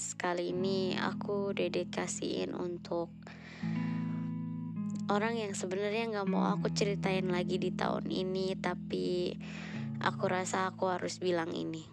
[0.00, 3.12] podcast kali ini aku dedikasiin untuk
[5.12, 9.36] orang yang sebenarnya nggak mau aku ceritain lagi di tahun ini, tapi
[10.00, 11.84] aku rasa aku harus bilang ini.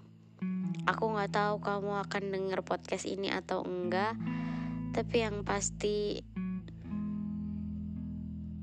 [0.88, 4.16] Aku nggak tahu kamu akan denger podcast ini atau enggak,
[4.96, 6.24] tapi yang pasti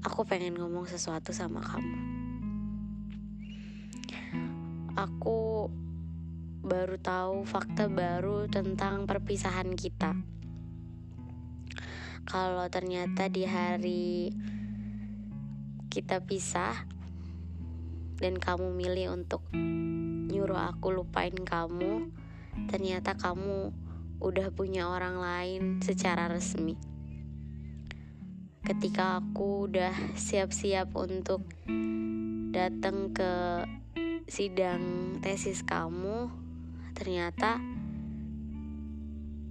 [0.00, 1.96] aku pengen ngomong sesuatu sama kamu.
[4.96, 5.68] Aku
[6.64, 10.16] baru tahu fakta baru tentang perpisahan kita.
[12.24, 14.32] Kalau ternyata di hari
[15.92, 16.88] kita pisah
[18.16, 19.44] dan kamu milih untuk
[20.32, 22.08] nyuruh aku lupain kamu,
[22.72, 23.68] ternyata kamu
[24.24, 26.80] udah punya orang lain secara resmi.
[28.64, 31.44] Ketika aku udah siap-siap untuk
[32.56, 33.60] datang ke
[34.24, 36.43] sidang tesis kamu,
[36.94, 37.58] ternyata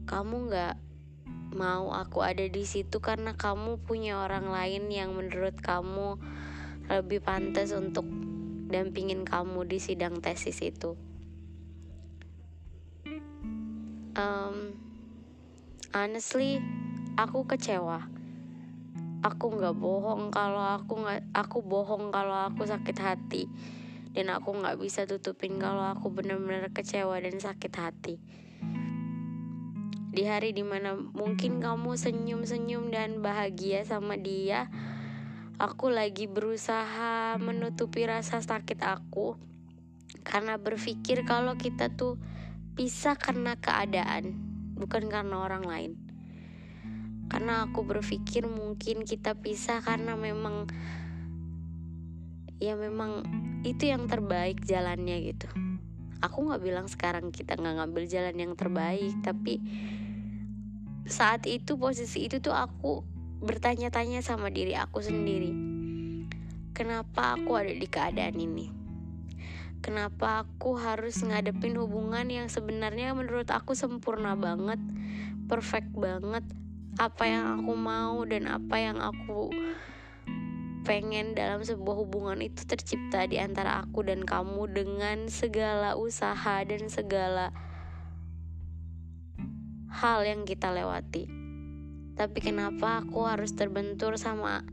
[0.08, 0.76] kamu nggak
[1.54, 6.18] mau aku ada di situ karena kamu punya orang lain yang menurut kamu
[6.88, 8.08] lebih pantas untuk
[8.72, 10.98] dampingin kamu di sidang tesis itu.
[14.18, 14.74] Um,
[15.94, 16.58] honestly,
[17.16, 18.08] aku kecewa.
[19.24, 23.48] Aku nggak bohong kalau aku nggak aku bohong kalau aku sakit hati
[24.14, 28.16] dan aku nggak bisa tutupin kalau aku benar-benar kecewa dan sakit hati.
[30.14, 34.70] Di hari di mana mungkin kamu senyum-senyum dan bahagia sama dia,
[35.58, 39.34] aku lagi berusaha menutupi rasa sakit aku
[40.22, 42.22] karena berpikir kalau kita tuh
[42.78, 44.38] bisa karena keadaan,
[44.78, 45.92] bukan karena orang lain.
[47.34, 50.70] Karena aku berpikir mungkin kita pisah karena memang
[52.58, 53.24] ya memang
[53.64, 55.48] itu yang terbaik jalannya gitu.
[56.24, 59.60] Aku nggak bilang sekarang kita nggak ngambil jalan yang terbaik tapi
[61.04, 63.04] saat itu posisi itu tuh aku
[63.44, 65.52] bertanya-tanya sama diri aku sendiri.
[66.72, 68.72] Kenapa aku ada di keadaan ini?
[69.84, 74.80] Kenapa aku harus ngadepin hubungan yang sebenarnya menurut aku sempurna banget
[75.52, 76.48] perfect banget?
[76.96, 79.52] Apa yang aku mau dan apa yang aku
[80.84, 86.92] pengen dalam sebuah hubungan itu tercipta di antara aku dan kamu dengan segala usaha dan
[86.92, 87.56] segala
[89.88, 91.32] hal yang kita lewati.
[92.14, 94.68] Tapi kenapa aku harus terbentur sama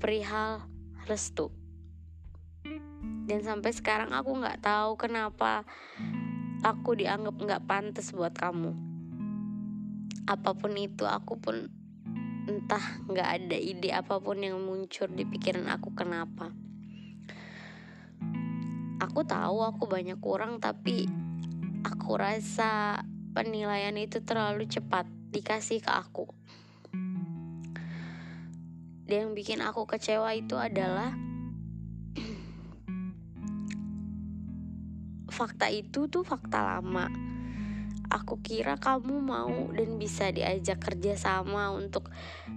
[0.00, 0.64] perihal
[1.04, 1.52] restu?
[3.26, 5.68] Dan sampai sekarang aku nggak tahu kenapa
[6.64, 8.74] aku dianggap nggak pantas buat kamu.
[10.26, 11.70] Apa pun itu, aku pun
[12.46, 16.54] entah nggak ada ide apa pun yang muncul di pikiran aku kenapa.
[19.02, 21.10] Aku tahu aku banyak kurang tapi
[21.82, 23.02] aku rasa
[23.34, 26.30] penilaian itu terlalu cepat dikasih ke aku.
[29.06, 31.14] Dan yang bikin aku kecewa itu adalah
[35.36, 37.10] fakta itu tuh fakta lama
[38.08, 42.10] aku kira kamu mau dan bisa diajak kerja sama untuk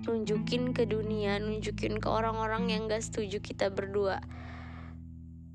[0.06, 4.22] nunjukin ke dunia, nunjukin ke orang-orang yang gak setuju kita berdua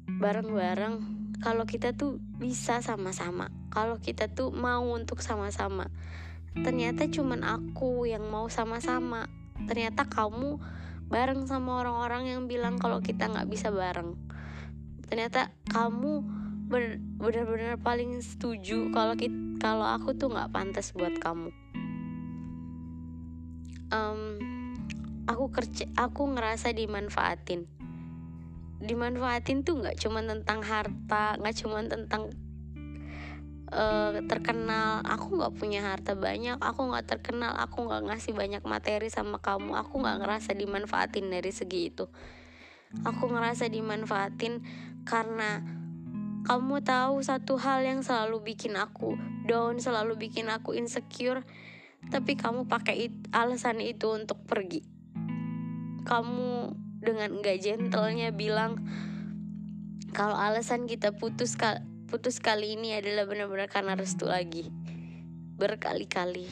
[0.05, 5.91] bareng-bareng kalau kita tuh bisa sama-sama, kalau kita tuh mau untuk sama-sama.
[6.55, 9.26] Ternyata cuman aku yang mau sama-sama.
[9.66, 10.62] Ternyata kamu
[11.11, 14.15] bareng sama orang-orang yang bilang kalau kita nggak bisa bareng.
[15.11, 19.14] Ternyata kamu benar-benar paling setuju kalau
[19.60, 21.52] kalau aku tuh nggak pantas buat kamu.
[23.92, 24.41] Um,
[25.28, 27.69] aku kerja aku ngerasa dimanfaatin.
[28.84, 32.32] Dimanfaatin tuh nggak cuma tentang harta nggak cuma tentang
[33.72, 35.04] uh, terkenal.
[35.04, 39.76] Aku nggak punya harta banyak aku nggak terkenal aku nggak ngasih banyak materi sama kamu.
[39.84, 42.08] Aku nggak ngerasa dimanfaatin dari segi itu.
[43.04, 44.64] Aku ngerasa dimanfaatin
[45.05, 45.83] karena
[46.44, 49.17] kamu tahu satu hal yang selalu bikin aku
[49.49, 51.41] down, selalu bikin aku insecure,
[52.12, 54.85] tapi kamu pakai it, alasan itu untuk pergi.
[56.05, 58.76] Kamu dengan gak gentlenya bilang
[60.12, 61.56] kalau alasan kita putus
[62.12, 64.69] putus kali ini adalah benar-benar karena restu lagi.
[65.56, 66.44] Berkali-kali.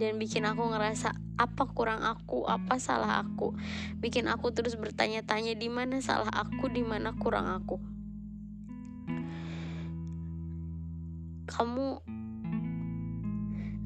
[0.00, 3.52] Dan bikin aku ngerasa apa kurang aku, apa salah aku,
[4.00, 7.99] bikin aku terus bertanya-tanya di mana salah aku, di mana kurang aku.
[11.50, 12.00] Kamu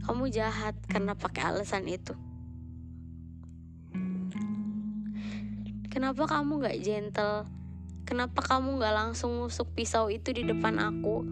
[0.05, 2.13] kamu jahat karena pakai alasan itu.
[5.89, 7.49] Kenapa kamu gak gentle?
[8.05, 11.25] Kenapa kamu gak langsung nusuk pisau itu di depan aku?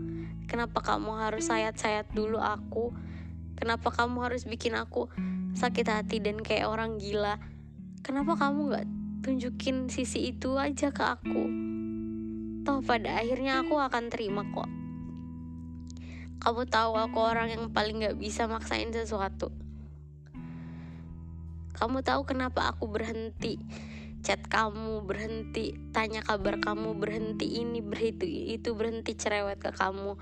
[0.48, 2.96] Kenapa kamu harus sayat-sayat dulu aku?
[3.60, 5.12] Kenapa kamu harus bikin aku
[5.52, 7.36] sakit hati dan kayak orang gila?
[8.00, 8.86] Kenapa kamu nggak
[9.22, 11.44] tunjukin sisi itu aja ke aku?
[12.64, 14.81] Toh pada akhirnya aku akan terima kok
[16.42, 19.54] kamu tahu aku orang yang paling gak bisa maksain sesuatu.
[21.78, 23.62] Kamu tahu kenapa aku berhenti
[24.22, 30.14] chat kamu berhenti tanya kabar kamu berhenti ini berhenti itu berhenti cerewet ke kamu.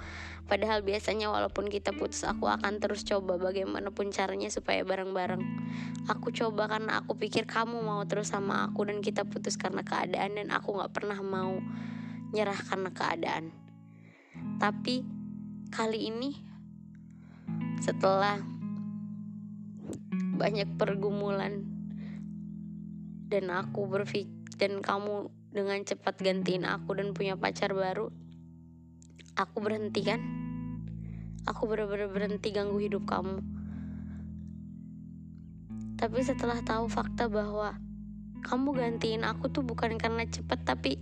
[0.48, 5.44] Padahal biasanya walaupun kita putus aku akan terus coba bagaimanapun caranya supaya bareng-bareng.
[6.08, 10.36] Aku coba karena aku pikir kamu mau terus sama aku dan kita putus karena keadaan
[10.36, 11.60] dan aku nggak pernah mau
[12.32, 13.44] nyerah karena keadaan.
[14.56, 15.19] Tapi
[15.70, 16.36] kali ini
[17.80, 18.38] setelah
[20.36, 21.64] banyak pergumulan
[23.30, 24.28] dan aku berpikir
[24.60, 28.12] dan kamu dengan cepat gantiin aku dan punya pacar baru
[29.40, 30.20] aku berhenti kan?
[31.48, 33.40] Aku bener-bener berhenti ganggu hidup kamu.
[35.96, 37.76] Tapi setelah tahu fakta bahwa
[38.44, 40.96] kamu gantiin aku tuh bukan karena cepat tapi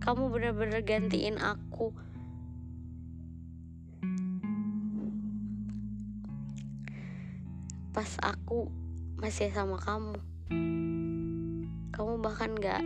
[0.00, 1.92] kamu bener-bener gantiin aku
[7.96, 8.68] pas aku
[9.16, 10.20] masih sama kamu.
[11.96, 12.84] Kamu bahkan gak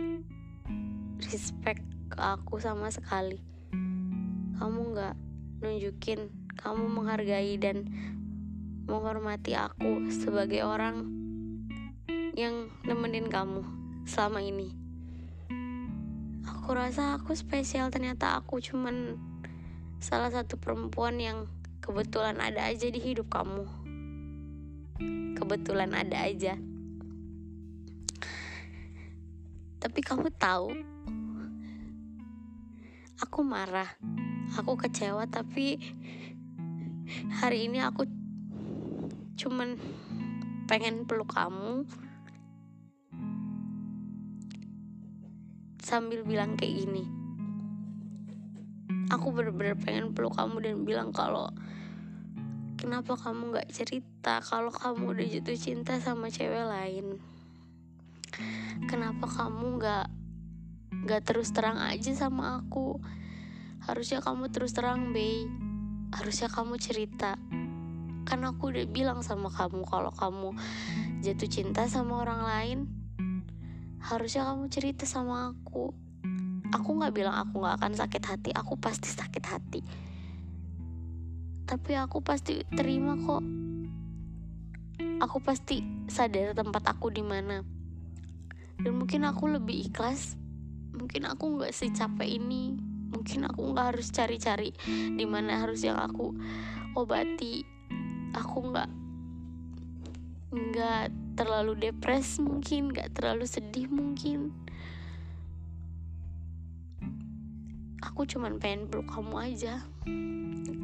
[1.27, 3.43] respect ke aku sama sekali.
[4.55, 5.19] Kamu gak
[5.59, 7.91] nunjukin kamu menghargai dan
[8.87, 11.03] menghormati aku sebagai orang
[12.39, 13.67] yang nemenin kamu
[14.07, 14.71] selama ini.
[16.47, 19.19] Aku rasa aku spesial ternyata aku cuman
[19.99, 21.51] salah satu perempuan yang
[21.83, 23.80] kebetulan ada aja di hidup kamu
[25.35, 26.55] kebetulan ada aja.
[29.81, 30.69] Tapi kamu tahu
[33.21, 33.89] aku marah.
[34.59, 35.79] Aku kecewa tapi
[37.39, 38.03] hari ini aku
[39.39, 39.79] cuman
[40.69, 41.83] pengen peluk kamu.
[45.81, 47.03] Sambil bilang kayak gini.
[49.11, 51.51] Aku bener-bener pengen peluk kamu dan bilang kalau
[52.81, 57.21] kenapa kamu gak cerita kalau kamu udah jatuh cinta sama cewek lain?
[58.89, 60.09] Kenapa kamu gak
[61.05, 62.97] gak terus terang aja sama aku?
[63.85, 65.45] Harusnya kamu terus terang Bey.
[66.09, 67.37] Harusnya kamu cerita.
[68.25, 70.57] Kan aku udah bilang sama kamu kalau kamu
[71.21, 72.79] jatuh cinta sama orang lain.
[74.01, 75.93] Harusnya kamu cerita sama aku.
[76.73, 78.49] Aku nggak bilang aku nggak akan sakit hati.
[78.57, 80.09] Aku pasti sakit hati
[81.71, 83.39] tapi aku pasti terima kok.
[85.23, 85.79] Aku pasti
[86.11, 87.63] sadar tempat aku di mana.
[88.75, 90.35] Dan mungkin aku lebih ikhlas.
[90.91, 92.75] Mungkin aku nggak capek ini.
[93.15, 94.75] Mungkin aku nggak harus cari-cari
[95.15, 96.35] di mana harus yang aku
[96.91, 97.63] obati.
[98.35, 98.91] Aku nggak
[100.51, 101.07] nggak
[101.39, 104.51] terlalu depres mungkin nggak terlalu sedih mungkin
[108.21, 109.81] aku cuman pengen peluk kamu aja.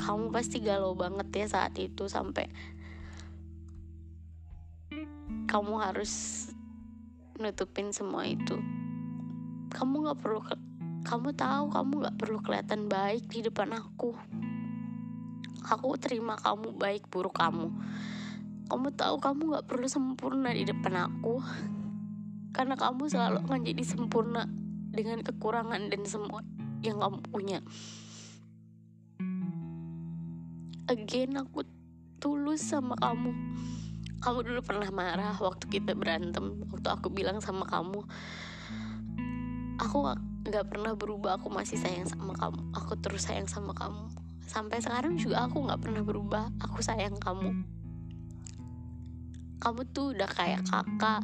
[0.02, 2.50] Kamu pasti galau banget ya saat itu sampai
[5.46, 6.50] kamu harus
[7.38, 8.58] nutupin semua itu.
[9.70, 10.42] Kamu nggak perlu
[11.06, 14.18] kamu tahu kamu nggak perlu kelihatan baik di depan aku.
[15.62, 17.70] Aku terima kamu baik buruk kamu.
[18.66, 21.38] Kamu tahu kamu nggak perlu sempurna di depan aku.
[22.50, 24.50] Karena kamu selalu akan jadi sempurna
[24.90, 26.42] dengan kekurangan dan semua
[26.88, 27.60] yang kamu punya.
[30.88, 31.68] Again aku
[32.24, 33.36] tulus sama kamu.
[34.24, 38.02] Kamu dulu pernah marah waktu kita berantem waktu aku bilang sama kamu.
[39.78, 40.08] Aku
[40.48, 42.72] nggak pernah berubah aku masih sayang sama kamu.
[42.72, 44.10] Aku terus sayang sama kamu.
[44.48, 47.52] Sampai sekarang juga aku nggak pernah berubah aku sayang kamu.
[49.60, 51.22] Kamu tuh udah kayak kakak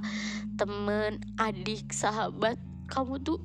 [0.60, 2.60] temen adik sahabat.
[2.92, 3.40] Kamu tuh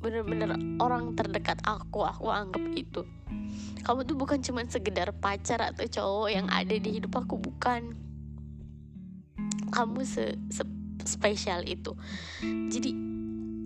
[0.00, 3.04] bener-bener orang terdekat aku aku anggap itu.
[3.84, 7.92] Kamu tuh bukan cuma sekedar pacar atau cowok yang ada di hidup aku bukan.
[9.70, 10.64] Kamu se, se
[11.04, 11.96] spesial itu.
[12.42, 12.90] Jadi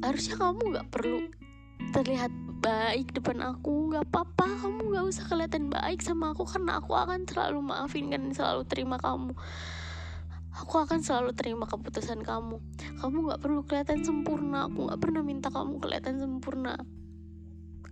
[0.02, 1.30] harusnya kamu nggak perlu
[1.94, 2.30] terlihat
[2.62, 4.46] baik depan aku nggak apa-apa.
[4.66, 8.98] Kamu nggak usah kelihatan baik sama aku karena aku akan selalu maafin dan selalu terima
[8.98, 9.34] kamu
[10.54, 12.62] aku akan selalu terima keputusan kamu.
[13.02, 14.70] Kamu gak perlu kelihatan sempurna.
[14.70, 16.78] Aku gak pernah minta kamu kelihatan sempurna.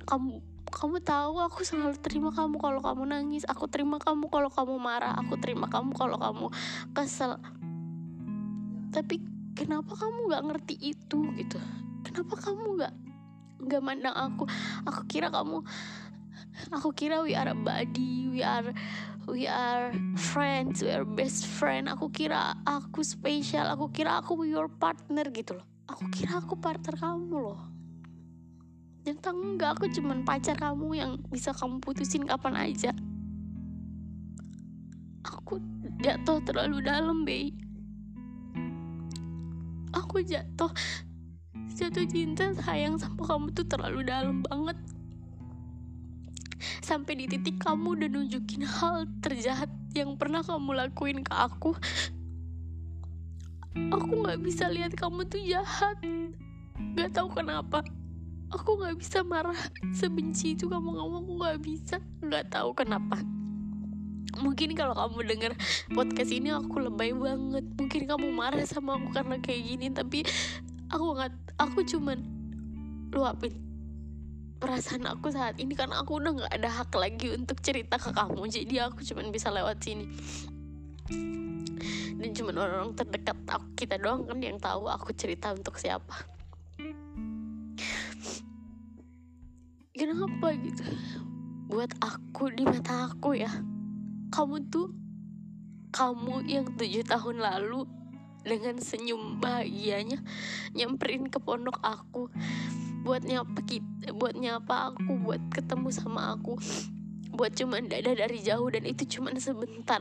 [0.07, 0.42] Kamu
[0.73, 3.42] kamu tahu aku selalu terima kamu kalau kamu nangis.
[3.50, 5.19] Aku terima kamu kalau kamu marah.
[5.19, 6.47] Aku terima kamu kalau kamu
[6.95, 7.42] kesel.
[8.95, 9.19] Tapi
[9.59, 11.59] kenapa kamu gak ngerti itu gitu?
[12.07, 12.95] Kenapa kamu gak
[13.66, 14.47] gak mandang aku?
[14.87, 15.66] Aku kira kamu
[16.71, 18.73] aku kira we are a buddy we are
[19.28, 21.87] we are friends we are best friend.
[21.88, 25.66] Aku kira aku spesial aku kira aku your partner gitu loh.
[25.90, 27.61] Aku kira aku partner kamu loh.
[29.02, 32.94] Ternyata enggak aku cuman pacar kamu yang bisa kamu putusin kapan aja.
[35.26, 35.59] Aku
[36.02, 37.50] jatuh terlalu dalam Bey.
[39.92, 40.71] Aku jatuh
[41.73, 44.78] jatuh cinta sayang sama kamu tuh terlalu dalam banget
[46.82, 51.78] sampai di titik kamu udah nunjukin hal terjahat yang pernah kamu lakuin ke aku.
[53.94, 55.96] Aku nggak bisa lihat kamu tuh jahat.
[56.76, 57.80] Nggak tahu kenapa.
[58.52, 59.56] Aku nggak bisa marah.
[59.96, 61.96] Sebenci itu kamu ngomong aku nggak bisa.
[62.20, 63.16] Nggak tahu kenapa.
[64.42, 65.52] Mungkin kalau kamu denger
[65.96, 67.64] podcast ini aku lebay banget.
[67.78, 70.26] Mungkin kamu marah sama aku karena kayak gini tapi
[70.92, 72.20] aku nggak aku cuman
[73.12, 73.72] luapin
[74.62, 78.47] perasaan aku saat ini karena aku udah nggak ada hak lagi untuk cerita ke kamu.
[78.47, 80.07] Jadi aku cuman bisa lewat sini.
[82.23, 86.14] Dan cuman orang-orang terdekat aku kita doang kan yang tahu aku cerita untuk siapa.
[89.99, 90.87] Kenapa gitu?
[91.66, 93.50] Buat aku di mata aku ya.
[94.31, 94.95] Kamu tuh
[95.90, 97.85] kamu yang tujuh tahun lalu
[98.47, 100.19] dengan senyum bahagianya
[100.75, 102.26] nyamperin ke pondok aku
[103.02, 106.54] buat nyapa kita buat nyapa aku buat ketemu sama aku
[107.32, 109.99] buat cuman dada dari jauh dan itu cuman sebentar.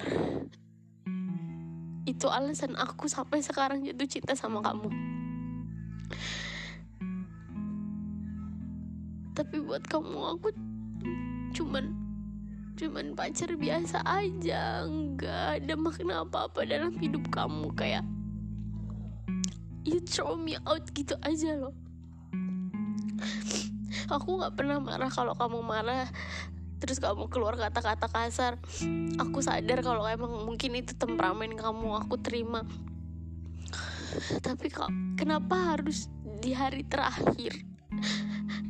[2.03, 4.91] Itu alasan aku sampai sekarang jatuh cinta sama kamu.
[9.31, 10.47] Tapi buat kamu aku
[11.55, 11.95] cuman
[12.75, 14.83] cuman pacar biasa aja.
[14.91, 17.71] Nggak ada makna apa apa dalam hidup kamu.
[17.79, 18.03] Kayak
[19.87, 21.73] you throw me out gitu aja loh
[24.11, 26.07] aku nggak pernah marah kalau kamu marah.
[26.81, 28.57] Terus kamu keluar kata-kata kasar.
[29.21, 32.65] Aku sadar kalau emang mungkin itu temperamen kamu aku terima.
[34.41, 36.09] Tapi kok kenapa harus
[36.41, 37.53] di hari terakhir?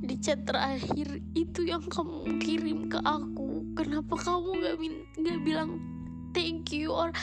[0.04, 3.64] Di chat terakhir itu yang kamu kirim ke aku.
[3.80, 4.94] Kenapa kamu gak min
[5.24, 5.80] gak bilang
[6.36, 7.16] thank you or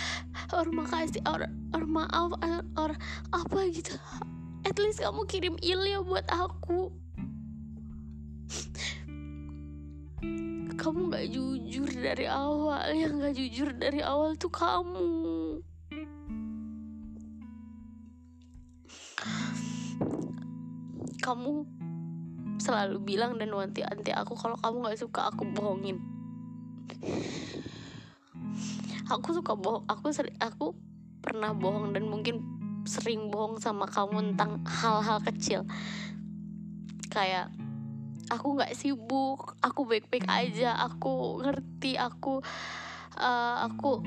[0.56, 1.44] or makasih or
[1.76, 2.32] or maaf
[2.80, 2.92] or,
[3.36, 3.92] apa gitu?
[4.64, 6.88] At least kamu kirim Ilya buat aku
[10.78, 12.86] kamu gak jujur dari awal.
[12.94, 15.10] Yang gak jujur dari awal tuh kamu.
[21.18, 21.52] Kamu
[22.56, 26.00] selalu bilang dan wanti-anti aku kalau kamu nggak suka aku bohongin.
[29.12, 29.84] Aku suka bohong.
[29.92, 30.72] Aku seri, aku
[31.20, 32.40] pernah bohong dan mungkin
[32.88, 35.68] sering bohong sama kamu tentang hal-hal kecil.
[37.12, 37.52] Kayak
[38.28, 42.44] aku nggak sibuk aku baik-baik aja aku ngerti aku
[43.16, 44.04] uh, aku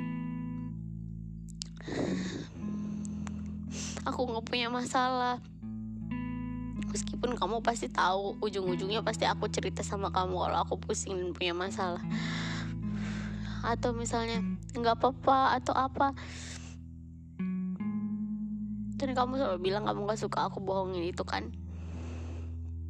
[4.06, 5.38] aku nggak punya masalah.
[6.92, 11.54] Meskipun kamu pasti tahu ujung-ujungnya pasti aku cerita sama kamu kalau aku pusing dan punya
[11.56, 12.04] masalah.
[13.63, 14.44] Atau misalnya
[14.75, 16.12] nggak apa-apa atau apa.
[19.00, 21.50] Dan kamu selalu bilang kamu nggak suka aku bohongin itu kan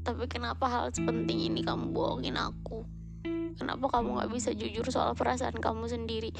[0.02, 2.86] tapi kenapa hal sepenting ini kamu bohongin aku
[3.58, 6.34] kenapa kamu nggak bisa jujur soal perasaan kamu sendiri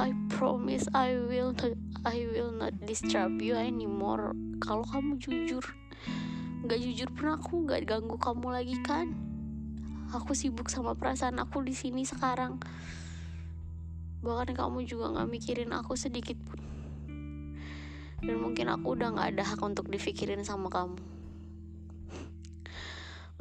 [0.00, 1.76] I promise I will not,
[2.08, 4.32] I will not disturb you anymore.
[4.64, 5.60] Kalau kamu jujur,
[6.64, 9.12] nggak jujur pun aku nggak ganggu kamu lagi kan?
[10.16, 12.56] Aku sibuk sama perasaan aku di sini sekarang.
[14.24, 16.56] Bahkan kamu juga nggak mikirin aku sedikit pun.
[18.22, 20.94] Dan mungkin aku udah nggak ada hak untuk dipikirin sama kamu.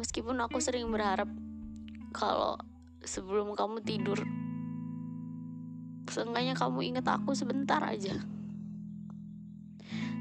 [0.02, 1.30] Meskipun aku sering berharap
[2.10, 2.58] kalau
[3.06, 4.18] sebelum kamu tidur
[6.10, 8.18] seenggaknya kamu inget aku sebentar aja.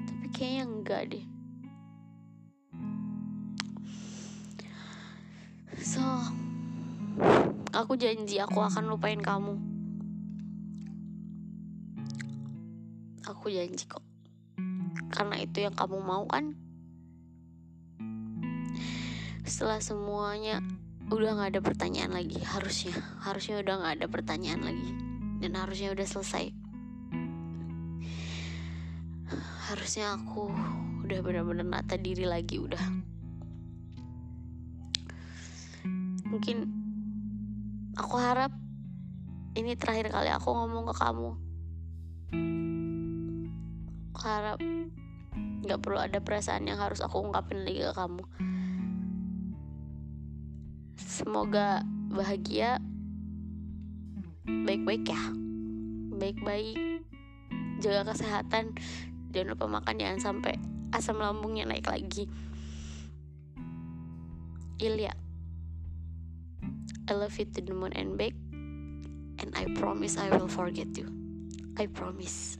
[0.06, 1.24] Tapi kayaknya enggak deh.
[5.80, 6.04] So
[7.72, 9.56] aku janji aku akan lupain kamu.
[13.24, 14.09] Aku janji kok
[15.10, 16.54] karena itu yang kamu mau kan?
[19.42, 20.62] Setelah semuanya
[21.10, 22.94] udah nggak ada pertanyaan lagi harusnya.
[23.26, 24.90] Harusnya udah nggak ada pertanyaan lagi.
[25.42, 26.54] Dan harusnya udah selesai.
[29.70, 30.50] Harusnya aku
[31.02, 32.84] udah benar-benar nata diri lagi udah.
[36.30, 36.56] Mungkin
[37.98, 38.54] aku harap
[39.58, 41.30] ini terakhir kali aku ngomong ke kamu.
[44.14, 44.62] Aku harap
[45.36, 48.24] nggak perlu ada perasaan yang harus aku ungkapin lagi ke kamu.
[50.96, 52.80] Semoga bahagia.
[54.44, 55.22] Baik-baik ya.
[56.16, 57.04] Baik-baik.
[57.80, 58.76] Jaga kesehatan.
[59.30, 60.58] Jangan lupa makan jangan sampai
[60.90, 62.26] asam lambungnya naik lagi.
[64.80, 65.12] Ilya
[67.10, 68.38] I love you to the moon and back.
[69.42, 71.10] And I promise I will forget you.
[71.74, 72.54] I promise